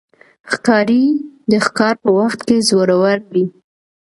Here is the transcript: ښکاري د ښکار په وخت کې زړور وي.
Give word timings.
ښکاري 0.51 1.05
د 1.51 1.53
ښکار 1.65 1.95
په 2.03 2.09
وخت 2.19 2.39
کې 2.47 2.57
زړور 2.69 3.17
وي. 3.33 3.45